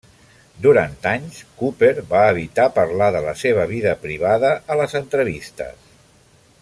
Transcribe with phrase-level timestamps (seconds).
[0.61, 5.89] Durant anys, Cooper va evitar parlar de la seva vida privada a les entrevistes.